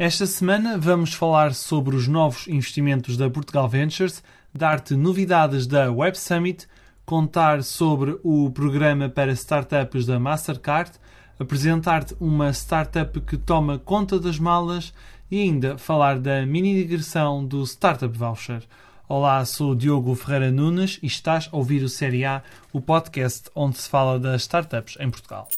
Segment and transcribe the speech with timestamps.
[0.00, 4.22] Esta semana vamos falar sobre os novos investimentos da Portugal Ventures,
[4.54, 6.68] dar-te novidades da Web Summit,
[7.04, 10.92] contar sobre o programa para startups da Mastercard,
[11.36, 14.94] apresentar-te uma startup que toma conta das malas
[15.28, 18.62] e ainda falar da mini digressão do Startup Voucher.
[19.08, 22.40] Olá, sou Diogo Ferreira Nunes e estás a ouvir o Série A,
[22.72, 25.48] o podcast onde se fala das startups em Portugal.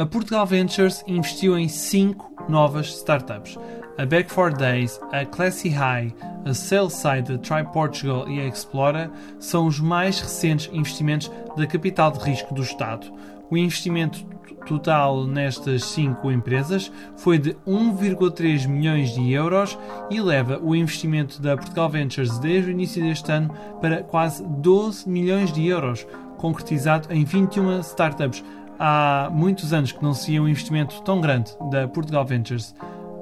[0.00, 3.58] A Portugal Ventures investiu em cinco novas startups.
[3.98, 6.14] A Back 4 Days, a Classy High,
[6.46, 12.10] a Saleside, a Try Portugal e a Explora são os mais recentes investimentos da capital
[12.12, 13.12] de risco do Estado.
[13.50, 14.24] O investimento
[14.66, 19.78] total nestas cinco empresas foi de 1,3 milhões de euros
[20.10, 25.06] e leva o investimento da Portugal Ventures desde o início deste ano para quase 12
[25.06, 26.06] milhões de euros,
[26.38, 28.42] concretizado em 21 startups
[28.80, 32.74] há muitos anos que não se ia um investimento tão grande da Portugal Ventures.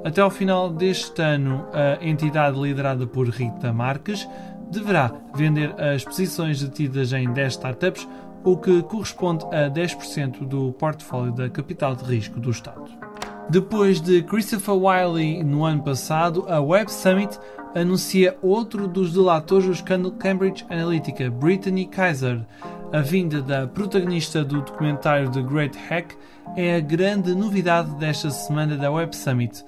[0.05, 4.27] Até ao final deste ano, a entidade liderada por Rita Marques
[4.71, 8.09] deverá vender as posições detidas em 10 startups,
[8.45, 12.89] o que corresponde a 10% do portfólio da capital de risco do Estado.
[13.51, 17.39] Depois de Christopher Wiley no ano passado, a Web Summit
[17.75, 22.47] anuncia outro dos delatores do escândalo Cambridge Analytica, Brittany Kaiser,
[22.93, 26.15] a vinda da protagonista do documentário The Great Hack
[26.57, 29.63] é a grande novidade desta semana da Web Summit.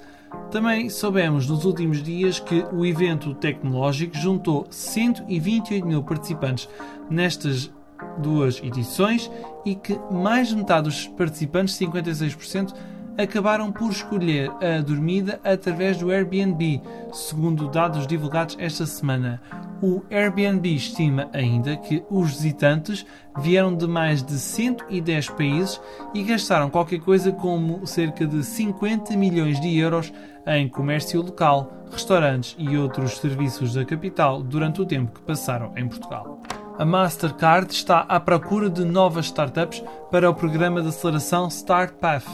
[0.51, 6.69] Também soubemos nos últimos dias que o evento tecnológico juntou 128 mil participantes
[7.11, 7.71] nestas
[8.19, 9.31] duas edições
[9.67, 12.75] e que mais de metade dos participantes, 56%,
[13.19, 16.81] acabaram por escolher a dormida através do Airbnb,
[17.13, 19.43] segundo dados divulgados esta semana.
[19.83, 23.07] O Airbnb estima ainda que os visitantes
[23.39, 25.81] vieram de mais de 110 países
[26.13, 30.13] e gastaram qualquer coisa como cerca de 50 milhões de euros
[30.47, 35.89] em comércio local, restaurantes e outros serviços da capital durante o tempo que passaram em
[35.89, 36.39] Portugal.
[36.79, 42.27] A Mastercard está à procura de novas startups para o programa de aceleração StartPath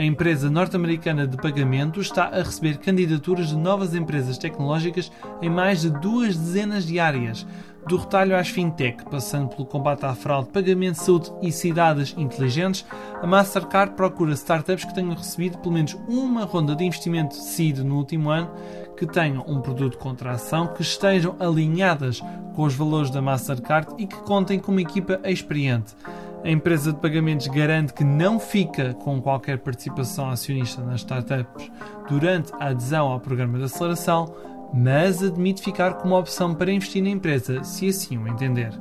[0.00, 5.12] a empresa norte-americana de pagamentos está a receber candidaturas de novas empresas tecnológicas
[5.42, 7.46] em mais de duas dezenas de áreas,
[7.86, 12.86] do retalho às fintech, passando pelo combate à fraude, pagamento, saúde e cidades inteligentes,
[13.20, 17.96] a Mastercard procura startups que tenham recebido pelo menos uma ronda de investimento seed no
[17.96, 18.50] último ano,
[18.96, 22.22] que tenham um produto com tração, que estejam alinhadas
[22.54, 25.94] com os valores da Mastercard e que contem com uma equipa experiente.
[26.42, 31.70] A empresa de pagamentos garante que não fica com qualquer participação acionista nas startups
[32.08, 34.34] durante a adesão ao programa de aceleração,
[34.72, 38.72] mas admite ficar como opção para investir na empresa, se assim o entender.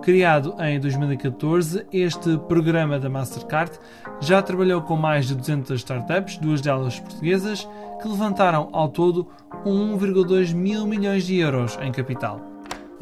[0.00, 3.78] Criado em 2014, este programa da Mastercard
[4.20, 7.68] já trabalhou com mais de 200 startups, duas delas portuguesas,
[8.00, 9.28] que levantaram ao todo
[9.64, 12.51] 1,2 mil milhões de euros em capital.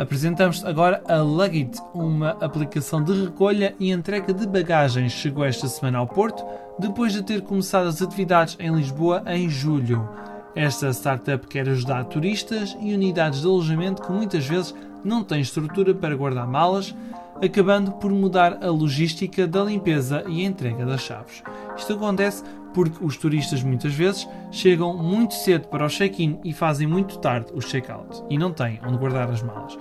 [0.01, 5.13] Apresentamos agora a Lugit, uma aplicação de recolha e entrega de bagagens.
[5.13, 6.43] Chegou esta semana ao Porto,
[6.79, 10.09] depois de ter começado as atividades em Lisboa em julho.
[10.57, 14.75] Esta startup quer ajudar turistas e unidades de alojamento que muitas vezes
[15.05, 16.97] não têm estrutura para guardar malas,
[17.45, 21.43] acabando por mudar a logística da limpeza e entrega das chaves.
[21.77, 22.43] Isto acontece
[22.73, 27.53] porque os turistas muitas vezes chegam muito cedo para o check-in e fazem muito tarde
[27.55, 29.79] o check-out e não têm onde guardar as malas.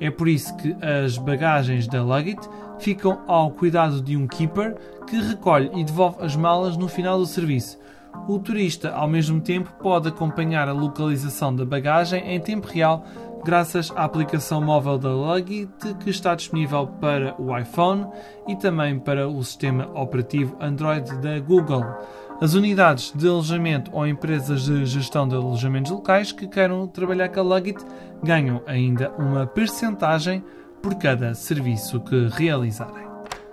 [0.00, 2.40] É por isso que as bagagens da Luggit
[2.78, 4.74] ficam ao cuidado de um keeper
[5.06, 7.78] que recolhe e devolve as malas no final do serviço.
[8.26, 13.04] O turista, ao mesmo tempo, pode acompanhar a localização da bagagem em tempo real
[13.44, 18.06] graças à aplicação móvel da Luggit que está disponível para o iPhone
[18.46, 21.84] e também para o sistema operativo Android da Google.
[22.40, 27.40] As unidades de alojamento ou empresas de gestão de alojamentos locais que queiram trabalhar com
[27.40, 27.84] a Luggit
[28.22, 30.42] ganham ainda uma percentagem
[30.80, 33.06] por cada serviço que realizarem.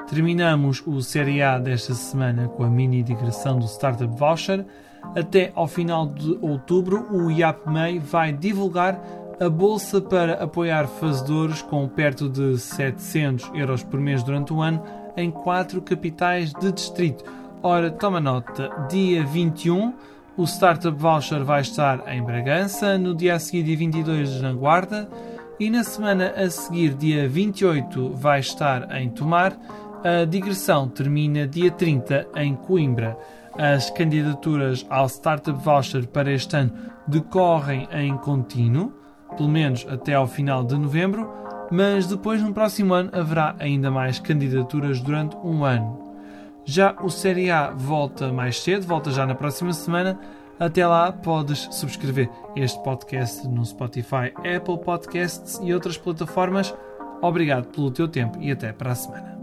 [0.08, 4.66] Terminamos o Série A desta semana com a mini digressão do Startup Voucher.
[5.13, 9.01] Até ao final de outubro, o IAPMEI vai divulgar
[9.38, 14.81] a bolsa para apoiar fazedores com perto de 700 euros por mês durante o ano
[15.18, 17.25] em quatro capitais de distrito.
[17.69, 19.94] Ora, toma nota, dia 21
[20.38, 25.10] o Startup Voucher vai estar em Bragança, no dia a seguir, dia 22, na Guarda,
[25.60, 29.52] e na semana a seguir, dia 28, vai estar em Tomar.
[30.02, 33.18] A digressão termina dia 30 em Coimbra.
[33.58, 36.72] As candidaturas ao Startup Voucher para este ano
[37.06, 38.94] decorrem em contínuo
[39.36, 41.30] pelo menos até ao final de novembro,
[41.69, 46.06] mas depois no próximo ano haverá ainda mais candidaturas durante um ano.
[46.69, 50.19] Já o Série A volta mais cedo, volta já na próxima semana.
[50.60, 56.75] Até lá, podes subscrever este podcast no Spotify, Apple Podcasts e outras plataformas.
[57.22, 59.37] Obrigado pelo teu tempo e até para a semana.